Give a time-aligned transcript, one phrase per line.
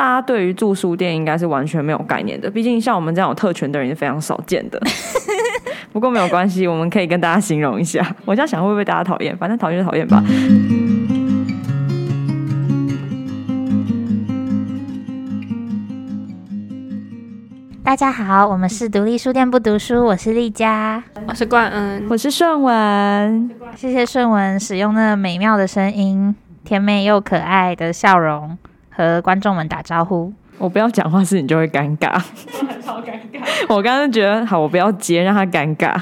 [0.00, 4.80] 大家对于住书店应该是完全没有概念的，毕竟像我们这样有特权的人是非常少见的。
[5.92, 8.00] 不过没有关系，我们可以跟大家形容一下。
[8.24, 9.36] 我这样想会不会大家讨厌？
[9.36, 10.24] 反正讨厌就讨厌吧。
[17.84, 23.50] 大家好，我们是独立书店不读书，我是丽佳，我是冠恩，我是顺文。
[23.76, 28.56] 谢谢顺文使用那美妙的声音、甜美又可爱的笑容
[29.00, 30.32] 和观众们打招呼。
[30.58, 32.22] 我不要讲话时，你就会尴尬，
[32.84, 33.40] 超尴尬。
[33.68, 36.00] 我刚刚觉得好，我不要接，让他尴尬。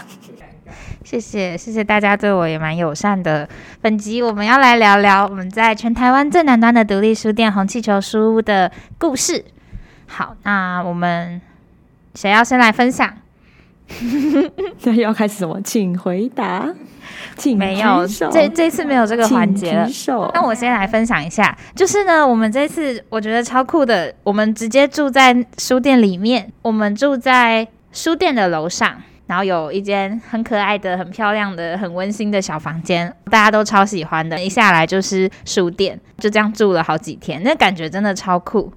[1.04, 3.48] 谢谢，谢谢大家对我也蛮友善的。
[3.80, 9.44] 本集我们要来聊聊我们在全台湾最南端的独立书店红气球书屋的故事。
[10.06, 11.40] 好，那我们。
[12.14, 13.14] 谁要先来分享？
[14.84, 15.60] 那要开始什么？
[15.62, 16.68] 请回答。
[17.36, 19.88] 请没有，这这次没有这个环节了。
[20.34, 34.38] 那我先来分享一下，就是呢，我们这次我觉得超酷的，我们直接住在书店里面，我们住在书店的楼上，然后有一间很可爱的、很漂亮的、很温馨的小房间，大家都超喜欢的。
[34.38, 38.70] 一下来就是书店，就这样住了好几天，那感觉真的超酷。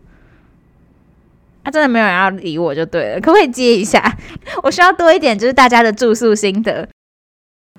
[1.64, 4.18] 啊真的没有人要理我就对了，可不可以接一下？
[4.64, 6.88] 我需要多一点，就是大家的住宿心得。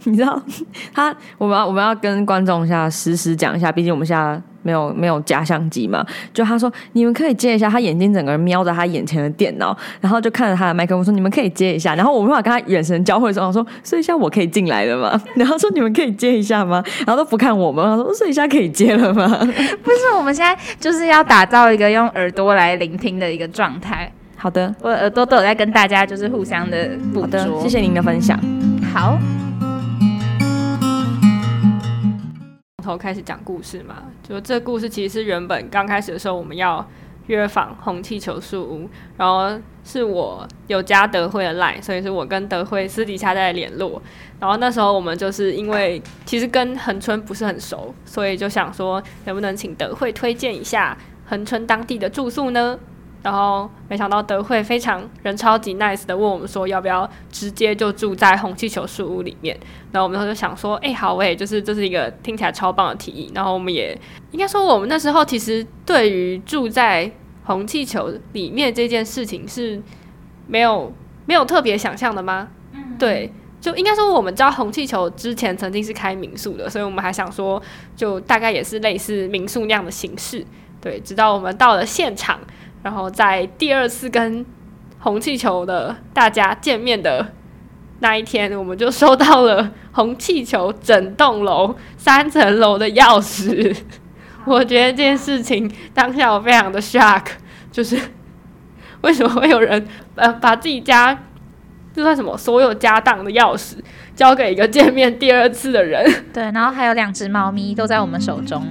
[0.10, 0.40] 你知道，
[0.92, 6.04] 他我们要我们要跟观众一下实时讲一下，毕竟我们现在没有没有假相机嘛。
[6.32, 11.94] 就他说，你们可以接一下，他眼睛整个人瞄着他眼前的电脑，然后就看着他的麦克风说，你们可以接一下。
[11.94, 15.20] 然后我们无法跟他眼神交汇的时候，我说，所以现在我可以进来了吗？
[15.36, 16.82] 然后说，你们可以接一下吗？
[17.06, 19.28] 然后都不看我们，他说，所以现在可以接了吗？
[19.82, 24.10] 不是，我们现在就是要打造一个用耳朵来聆听的一个状态。
[24.36, 27.60] 好的，我耳朵都有在跟大家就是互相的捕捉。
[27.62, 28.36] 谢谢您的分享。
[28.92, 29.16] 好。
[32.82, 36.84] 头开始讲故事嘛，就这故事其实是原本刚开始的时候我们要
[37.28, 44.02] 约访红气球树屋，然后是我有加德惠的 line，所以是我跟德惠私底下在联络，
[44.40, 52.78] 然后那时候我们就是因为其实跟恒春不是很熟，所以就想说能不能请德惠推荐一下恒春当地的住宿呢？
[53.22, 59.56] 然后没想到德惠非常人超级 nice 的问我们说要不要直接就住在红气球树屋里面。
[59.92, 63.30] 然后我们就想说，哎，好诶，就是这是一个听起来超棒的提议。
[63.32, 63.96] 然后我们也
[64.32, 67.08] 应该说，我们那时候其实对于住在
[67.44, 69.80] 红气球里面这件事情是
[70.48, 70.92] 没有
[71.26, 72.48] 没有特别想象的吗？
[72.72, 77.62] 嗯，对，就应该说我们知道红气球之前曾经是开民宿的，所以我们还想说，
[77.94, 80.44] 就大概也是类似民宿那样的形式。
[80.80, 82.40] 对，直到我们到了现场。
[82.82, 84.44] 然后在第二次跟
[84.98, 87.32] 红气球的大家见面的
[88.00, 93.76] 那一天，我们就收到了红气球整栋楼 三层楼的钥匙。
[94.44, 97.22] 我觉得这件事情当下我非常的 shock，
[97.70, 97.96] 就是
[99.02, 101.16] 为什么会有人呃把自己家
[101.94, 103.74] 这算什么所有家当的钥匙
[104.16, 106.24] 交给一个见面第二次的人？
[106.32, 108.64] 对，然后还有两只猫咪都在我们手中。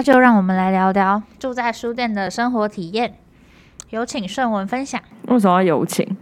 [0.00, 3.16] 那就让我们来聊聊住在书店的生活体验。
[3.90, 4.98] 有请顺文分享。
[5.28, 6.16] 为什么要有请？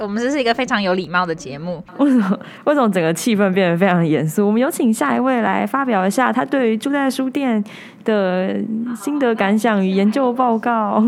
[0.00, 1.84] 我们这是一个非常有礼貌的节目。
[1.98, 2.38] 为什么？
[2.64, 4.46] 为什么整个气氛变得非常严肃？
[4.46, 7.62] 我们有请下一位来发表一下他对于住在书店
[8.06, 8.56] 的
[8.96, 11.04] 心得感想与研究报告。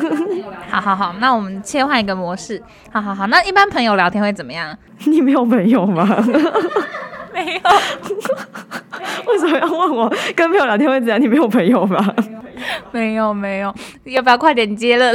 [0.70, 2.62] 好好好，那我们切换一个模式。
[2.90, 4.74] 好好好，那一般朋友聊天会怎么样？
[5.04, 6.08] 你没有朋友吗？
[7.34, 7.60] 没有，
[9.26, 11.20] 为什么要问我跟朋友聊天会怎样？
[11.20, 12.14] 你没有朋友吗？
[12.92, 15.12] 没有没有，要不要快点接了？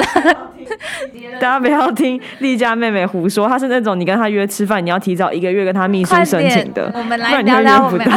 [1.39, 6.91] 大家不要听丽佳妹妹胡说，她是那种你跟她约吃饭，你要提早一个月跟她秘书申请的。
[6.93, 8.07] 我们来聊聊我们，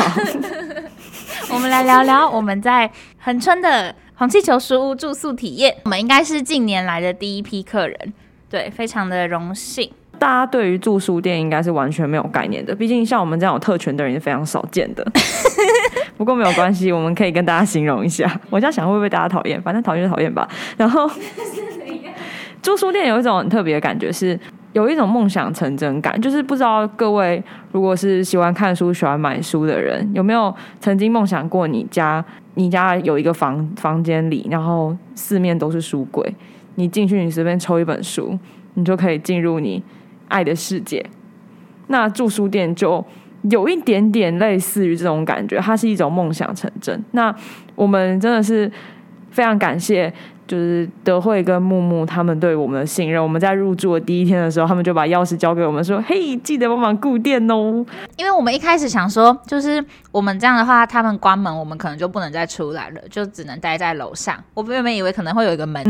[1.53, 2.91] 我们来聊聊我们在
[3.21, 5.75] 恒春的黄气球书屋住宿体验。
[5.85, 8.13] 我们应该是近年来的第一批客人，
[8.51, 9.91] 对，非常的荣幸。
[10.19, 15.05] 大家对于住书店应该是完全没有概念的，毕竟像我们这样有特权的人是非常少见的。
[16.17, 18.31] 不过没有关系，我们可以跟大家形容一下。
[18.51, 19.61] 我这样想会不会大家讨厌？
[19.63, 20.49] 反正讨厌就讨厌吧。
[20.77, 21.11] 然后
[22.63, 24.39] 住书店有一种很特别的感觉，是
[24.73, 26.21] 有一种梦想成真感。
[26.21, 27.43] 就是不知道各位
[27.73, 36.35] 如果是喜欢看书、喜欢买书的人，有没有曾经梦想过你家你家有一个房房间里，然后四面都是书柜，
[36.77, 38.39] 你进去你随便抽一本书，
[38.75, 39.83] 你就可以进入你。
[40.29, 41.05] 爱的世界，
[41.89, 43.05] 那住书店就
[43.51, 47.05] 有一点点类似于这种感觉，它是一种梦想成真。
[47.13, 47.35] 那
[47.75, 48.71] 我们真的是
[49.31, 50.13] 非常感谢
[50.47, 57.85] 就是德惠跟木木他们对我们的信任，我们在入住的第一天的时候，他们就把钥匙交给我们，说：“嘿，记得帮忙顾店哦。”
[58.19, 64.37] 因为我们一开始想说，就是我们这样的话，他们关门，我们可能就不能再出来了，就只能待在楼上。
[64.53, 65.83] 我原本以为可能会有一个门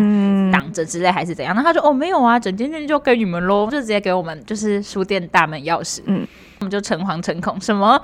[0.53, 1.57] 挡着之类，还是怎样。
[1.57, 6.27] 那他说：“哦，没有啊，整间店就给你们喽，就直接给我们就是书店大门钥匙。”嗯，
[6.61, 8.01] 我们就诚惶诚恐，什么？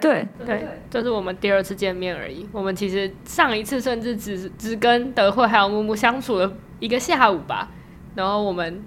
[0.00, 2.48] 对 对，这是我们第二次见面而已。
[2.52, 7.68] 我们其实上一次甚至只只跟德惠还有木木相处了一个下午吧。
[8.14, 8.82] 然后我们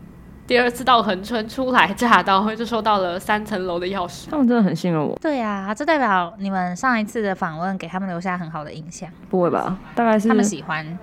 [0.48, 4.30] 第二次到横村出来乍到，就收到了三层楼的钥匙。
[4.30, 5.16] 他们真的很信任我。
[5.22, 9.10] 对呀，这代表你们上一次的访问给他们留下很好的印象。
[9.30, 9.78] 不会吧？
[9.96, 10.98] 大概是他们喜欢。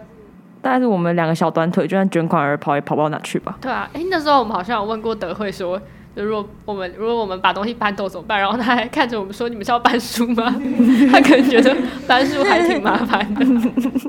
[0.63, 3.57] 大概是我们两个小短腿，就算卷款而跑也跑不到哪去吧。
[3.61, 5.81] 对啊，哎，那时候我们好像有问过德惠说。
[6.13, 8.41] 就如果我们如果我们把东西搬走怎么办？
[8.41, 10.45] 然后他还看着我们说：“你们是要搬书吗？”
[11.13, 11.73] 他可能觉得
[12.05, 13.45] 搬书还挺麻烦的。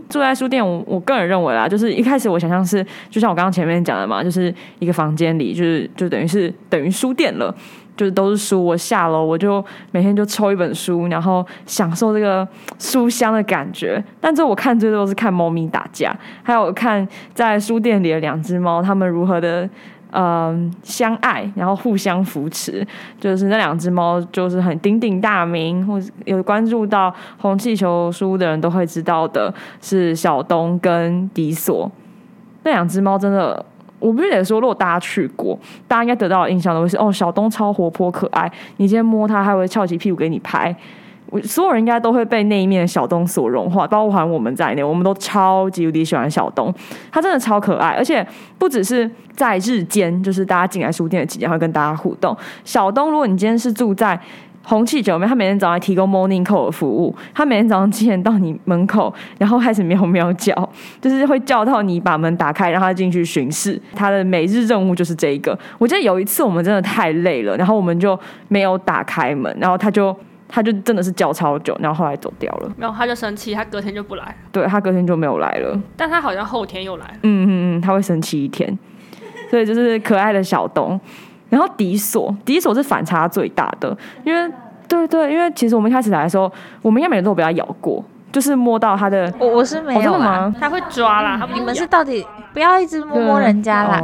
[0.09, 7.53] 住在书店，我我个人认为啦，就是一开始我想象是，就像我刚刚前面讲的嘛，就是一个房间里，就是就等于是等于书店了，
[7.95, 8.63] 就是都是书。
[8.63, 12.47] 我下楼我就每天就抽一本书，然后享受这个
[12.79, 14.03] 书香的感觉。
[14.19, 19.69] 但这我看最多是看猫咪打架，还有看在书店里的两只猫，它们如何的。
[20.13, 22.85] 嗯，相爱，然后互相扶持，
[23.17, 31.89] 就是那两只猫，就是很鼎鼎大名，或有关注到红气球书的人都会知道的，是小东跟迪索。
[32.63, 33.65] 那两只猫真的，
[34.01, 35.57] 我不是得说，如果大家去过，
[35.87, 40.75] 大家应该得到的印象都是，哦，小东超活泼可爱，你今天摸它，它会翘起屁股给你拍。
[41.27, 46.73] 我所有人应该都会被那一面小东所融化，包含我们在内，我们都超级无敌喜欢小东，
[47.09, 48.25] 他真的超可爱，而且
[48.57, 52.35] 不只是在日间，就是大家进来书店的期间会跟大家互动。
[52.65, 54.19] 小东，如果你今天是住在
[54.63, 60.53] 红气球里面，他每天早上提供 morning call 的服务，他每天早上七点到你门口，然后开始喵喵叫，
[61.01, 63.81] 就是会叫到你把门打开，让他进去巡视。
[63.95, 65.57] 他的每日任务就是这一个。
[65.77, 68.17] 我记得有一次我们真的太累了，然后我们就
[68.47, 70.15] 没有打开门，然后他就。
[70.53, 72.69] 他就真的是叫超久，然后后来走掉了。
[72.75, 74.35] 没有他就生气，他隔天就不来。
[74.51, 75.81] 对他隔天就没有来了。
[75.95, 77.13] 但他好像后天又来了。
[77.23, 78.77] 嗯嗯嗯，他会生气一天。
[79.49, 80.99] 所以就是可爱的小东。
[81.51, 84.51] 然后底锁，底锁是反差最大的，因为
[84.87, 86.51] 对对，因为其实我们一开始来的时候，
[86.81, 89.31] 我们应该每个都被它咬过，就是摸到它的。
[89.37, 90.55] 我我是没有吗？
[90.59, 91.47] 它会抓啦。
[91.53, 94.01] 你们是到底不要一直摸摸人家啦。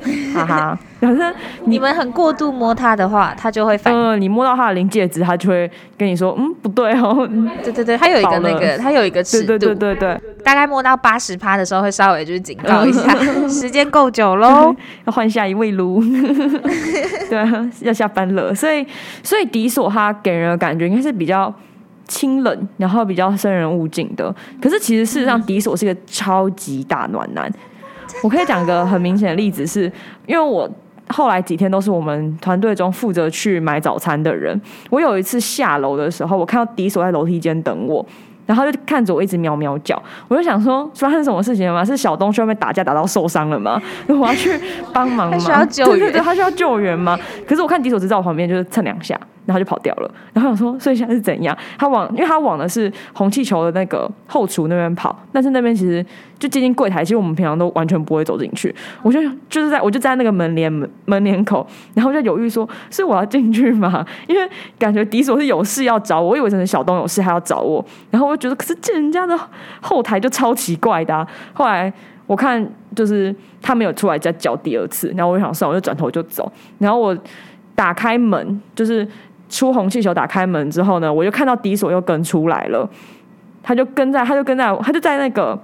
[0.32, 3.92] 哈哈，反正你们很过度摸它的话，它就会反。
[3.92, 7.28] 嗯，你摸到它的临界值，它就会跟你说，嗯，不对哦。
[7.62, 9.48] 对对对，它有一个那个，它有一个尺度。
[9.48, 13.14] 对对对对对，大概摸到八十趴的时候，会稍微就是警告一下，
[13.48, 14.74] 时间够久喽，
[15.06, 16.00] 要换下一位喽。
[17.28, 18.54] 对啊，要下班了。
[18.54, 18.86] 所以，
[19.22, 21.52] 所以迪索他给人的感觉应该是比较
[22.06, 24.34] 清冷，然后比较生人勿近的。
[24.60, 27.50] 可是其实事实上，迪索是一个超级大暖男。
[28.22, 29.90] 我可以讲个很明显的例子，是
[30.26, 30.68] 因为我
[31.08, 34.60] 后来几天都是我们团队中负责去买早餐的人。
[34.90, 38.04] 我有一次下楼的时候，我看到迪所在楼梯间等我。
[38.50, 41.84] 然后就看着我一直喵喵叫，我就想说发生什么事情了吗？
[41.84, 43.80] 是小东去外面打架打到受伤了吗？
[44.08, 44.60] 我要去
[44.92, 45.38] 帮忙吗？
[45.38, 46.12] 需要救援？
[46.20, 47.16] 他需要救援吗？
[47.46, 49.16] 可是我看敌手只在我旁边，就是蹭两下，
[49.50, 50.10] 然后就跑掉了。
[50.32, 51.56] 然后想说，所以现在是怎样？
[51.78, 56.04] 他往，因为他往的是红气球的那个后厨那边跑，但是那边其实
[56.38, 58.74] 就接近柜台，其实我们平常都完全不会走进去。
[59.02, 64.04] 我就就是在我就在那个门帘门门帘口，然后就犹豫说，是我要进去吗？
[64.26, 68.40] 因为感觉敌手是有事要找我，我以为真的小东有事还要找我，然后我就。
[68.40, 69.38] 觉得可是进人家的
[69.82, 71.28] 后台就超奇怪的。
[71.52, 71.92] 后来
[72.26, 72.66] 我看
[72.96, 76.50] 就是他没有出来再叫第二次，然后我就想算，我就转头就走。
[76.78, 77.14] 然后我
[77.74, 79.06] 打开门，就是
[79.50, 82.88] 出红气球打开门之后呢，我就看到迪索又跟出来了。
[83.62, 85.60] 他就跟在，他就跟在，他就在那个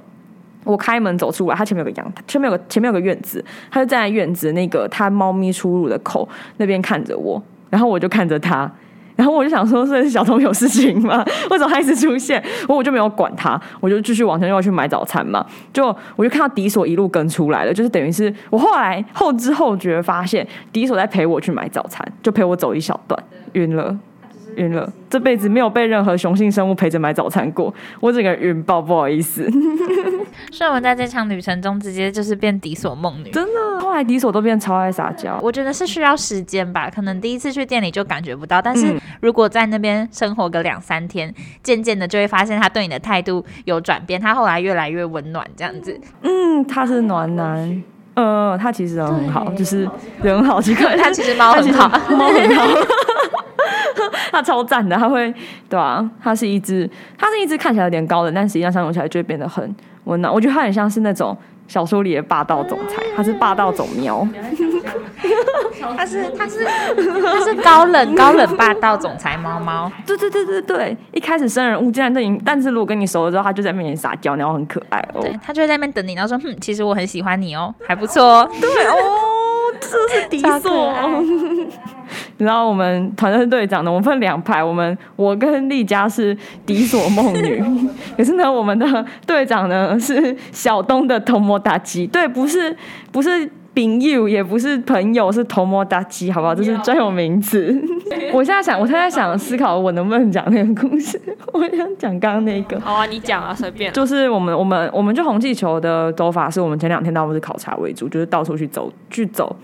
[0.65, 6.29] 我开门走出来，他前面有个阳台，前面有个前面有个院子，他就站在院子那个他猫咪出入的口
[6.59, 8.71] 那边看着我，然后我就看着他。
[9.17, 11.25] 然后我就想说，是小童有事情吗？
[11.51, 12.43] 为什么他一直出现？
[12.69, 15.45] 我我就没有管他，我就继续往前又要去买早餐嘛。
[15.73, 23.21] 就我就看到迪索一路跟出来了，就是等于是我后来后知后觉发现，迪索在陪我去买早餐，就陪我走一小段，
[23.55, 23.99] 晕了。
[24.57, 29.47] 晕了，这辈子没有被任何雄性生物陪着买早餐过，我整个晕爆，不好意思。
[30.51, 33.76] 所以我们在这场旅程中，直接就是变迪索梦女，真的。
[33.97, 45.99] 后来迪索都变超爱撒娇，我觉得是需要时间吧，可能第一次去店里就感觉不到，但是如果在那边生活个两三天，渐渐的就会发现他对你的态度有转变，他后来越来越温暖，这样子。
[46.21, 49.89] 嗯，他是暖男，呃，他其实人很好，就是
[50.21, 52.67] 人好， 奇怪，他其实猫很好，猫很好。
[54.31, 55.33] 他超赞的，他会，
[55.71, 56.87] 对啊，他是一只，
[57.17, 59.75] 他是一只看起来有点高的，但实际上相处起来就会变得很
[60.05, 60.31] 温暖。
[60.31, 61.35] 我觉得他很像是那种
[61.69, 64.27] 小说里的霸道总裁，他是霸道总喵。
[65.97, 66.65] 他是他是
[67.23, 69.91] 他是高冷高冷霸道总裁猫猫。
[70.07, 75.21] 对对对对对，一开始生人勿近，但但是如果跟你熟了之后，他就在面前撒娇，然后很可爱哦。
[75.21, 78.51] 对他就会在那边等你，然后说：“哼，其实我很喜欢你哦，还不错哦。
[78.61, 78.97] ”对哦，
[79.81, 80.93] 这是迪索。
[82.39, 87.63] 然后我们团队队长呢，我们分两排，我们我跟丽佳是迪索梦女，
[88.17, 92.77] 可是呢，我们的队长呢是小东的头摩打击，对，不是
[93.13, 93.51] 不是。
[93.77, 96.55] 朋友也不是朋友，是头摸大鸡，好不好？
[96.55, 97.79] 这是专有名词。
[98.33, 101.21] 我现在想，我现在想思考，我能不能讲那个故事？
[101.53, 102.81] 我想讲刚刚那个。
[102.81, 103.93] 好啊，你讲啊，随便。
[103.93, 109.55] 就是我们，我们，我们就红气球的走法，是我们前两天大部分是考察为主，就是到处去走，去走，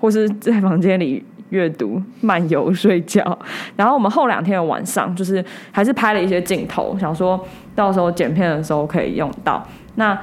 [0.00, 3.38] 或是在房间里阅读、漫游、睡觉。
[3.76, 7.38] 然后我们后两天的晚上，就是还是拍了一些镜头，想说
[7.74, 9.64] 到时候剪片的时候可以用到。
[9.94, 10.18] 那。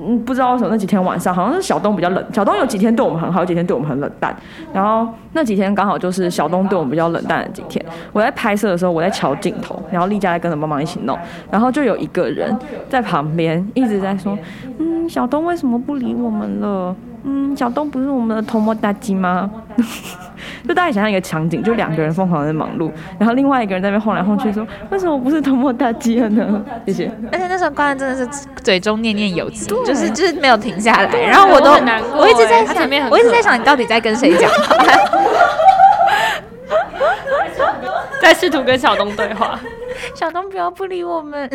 [0.00, 4.32] 嗯，不知道为什么那几天晚上好像是小东比较冷，小东有几天对我们很好，有几天对我们很冷淡。
[4.72, 7.84] 然后那几天刚好就是小东对我们比较冷淡的几天。
[8.12, 11.18] 我在拍摄的时候，我在瞧镜头，然后丽佳在跟着妈妈一起弄，
[11.50, 12.56] 然后就有一个人
[12.88, 14.38] 在旁边一直在说
[14.78, 16.94] ：“嗯，小东为什么不理我们了？
[17.28, 19.50] 嗯，小东不是我们的头目大鸡吗？”
[20.66, 27.10] 就大家想象一个场景，就两个人疯狂在忙碌，然后另外一个人在那边晃来晃去，说：“为什么不是头目大鸡了呢？”谢谢。
[27.32, 28.26] 而且那时候关真的是
[28.62, 31.06] 嘴中念念有词，就是就是没有停下来。
[31.26, 31.70] 然后我都
[32.16, 34.76] 我一直在想，我一直在想你到底在跟谁讲话，
[38.20, 39.58] 在试图跟小东对话。
[40.14, 41.48] 小东不要不理我们，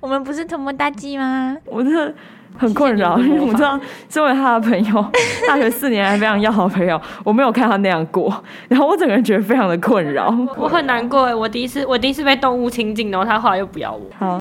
[0.00, 1.56] 我们不是头目大鸡吗？
[1.64, 2.14] 我的。
[2.56, 3.78] 很困扰，因为我知道
[4.08, 5.04] 作为他的朋友，
[5.48, 8.32] 大学四年来非常要好的朋友，我没有看他那样过，
[8.68, 14.38] 然后我整个人觉得非常的困扰，我很难过哎，我第一次我第一次被动物亲近，然后他后来又不要我，好，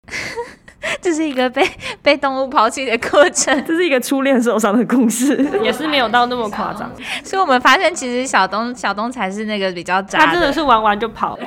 [1.09, 1.67] 这是一个 被
[2.03, 6.89] 被动物抛弃的过程， 这是一个初恋受伤的故事， 也是没有到那么夸张，
[7.23, 11.37] 所以我们发现其实小东小东才是那个比较渣，他真的是玩完就跑，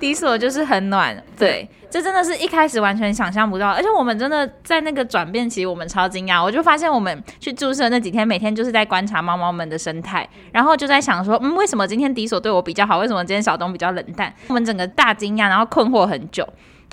[0.00, 1.68] 迪索就是很暖，对。
[1.90, 6.42] 这真的是一开始完全想象不到，而且我们真的在那个转变期，我们超惊讶。
[6.42, 12.98] 我就发现我们去注射那几天，每天就是在观察猫猫们的生态，然后就在想说，嗯，为什么今天迪索对我比较好？
[12.98, 14.34] 为什么今天小东比较冷淡？
[14.48, 16.44] 我们整个大惊讶，然后困惑很久，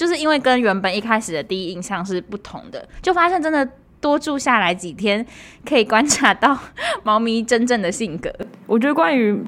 [0.01, 3.67] 就是因为跟原本一开始的第一印象是不同的，就发现真的。
[4.01, 5.23] 多住下来几天，
[5.63, 6.57] 可以观察到
[7.03, 8.31] 猫咪真正的性格。
[8.65, 9.39] 我觉得关于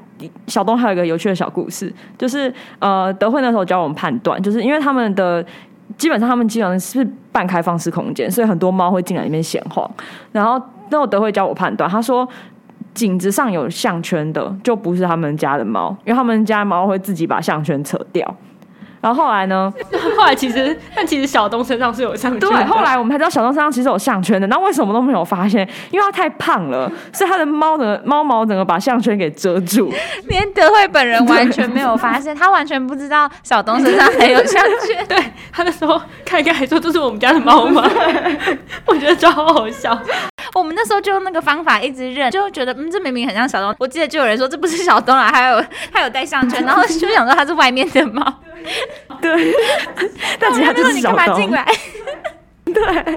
[0.46, 5.44] 小东还有一个有趣的小故事，就是呃，德惠那时候教我们判断，就是因为他们的
[5.98, 9.90] 基本上他们基本上是半开放式空间，所以很多猫会进来里面闲晃。
[10.30, 12.28] 然后那我德惠教我判断，他说
[12.94, 18.36] 颈子上有项圈的就不是他们家的猫，因为他们家猫会自己把项圈扯掉。
[19.04, 19.70] 然后后来呢？
[20.16, 22.40] 后来其实，但其实小东身上是有项圈。
[22.40, 24.46] 对，后来我们才知道小东身上其实有项圈的。
[24.46, 25.68] 那为什么都没有发现？
[25.90, 29.92] 因为他太胖了， 所以他的猫的猫毛整个把项圈给遮住。
[30.28, 35.06] 连德惠本人完全没有发现， 他完全不知道小东身上还有项圈。
[35.06, 37.86] 对，他那时候看一看还说这是我们家的猫吗？
[38.86, 39.94] 我觉得超好笑。
[40.74, 43.74] 那时候就用那个方法一直认，就觉得嗯，这明明很像小东。
[43.78, 48.22] 我记得就有人说这不是小东啊，还有还有戴项圈，然后就想说它是外面的猫。
[49.20, 49.54] 对，
[50.38, 51.50] 但其实它就是小东。
[52.72, 53.08] 对，我们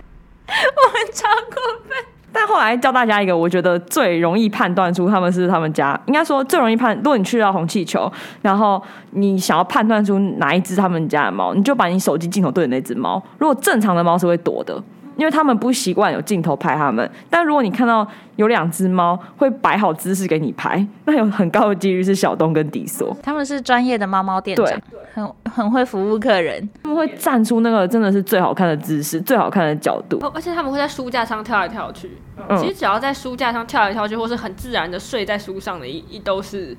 [1.13, 1.55] 超过
[1.87, 1.97] 分。
[2.33, 6.95] 但后来教大家一个，我觉得最容易判断出他们是他们家，应该说最容易判。
[6.97, 8.11] 如果你去到红气球，
[8.41, 8.79] 然后
[9.11, 13.23] 你想要判断出哪一只他们家的猫，你就把你手机镜头对着那只猫。
[13.39, 14.83] 如果正常的猫是会躲的。
[15.17, 24.79] 因为他们不习惯有镜头拍他们，但如果你看到有两只猫会摆好姿势给你拍，那有很高的几率是小东跟迪索，他们是专业的猫猫店长，
[25.13, 32.11] 很很会服务客人，他们会站出那个真的是最好看的姿势、最好看的角度，而且他们会在书架上跳来跳去。
[32.59, 36.77] 其实只要在书架上跳来跳去，或是很自然的睡在书上的，一一都是，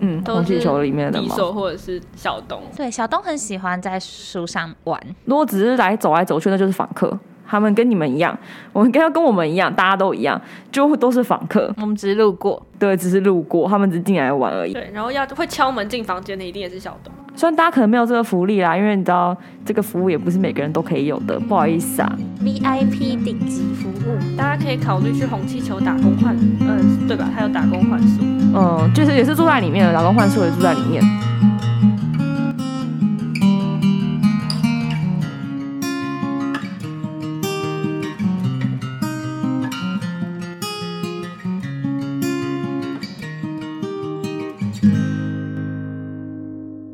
[0.00, 2.60] 嗯，都是球里面的迪索或者是小东。
[2.76, 7.16] 对，小东很喜欢在书上玩，如果只是来走来走去，那就是访客。
[7.48, 8.36] 他们跟你们一样，
[8.72, 10.40] 我们跟他跟我们一样，大家都一样，
[10.70, 11.72] 就都是访客。
[11.78, 14.72] 我们只是路过，对，只是路过，他们只是进来玩而已。
[14.72, 17.12] 对，然后要会敲门进房间的，一定也是小东。
[17.34, 22.12] 虽然大家可能没有这个福利啦，因为你知道这个服务也不是每个人都可以有的，不好意思啊。
[22.42, 27.28] VIP 顶级服务，大家可以考虑去红气球打工换，嗯，对吧？
[27.32, 28.22] 还有打工换宿，
[28.54, 31.00] 嗯，就是也是住在里面的，打工换宿也住在里面。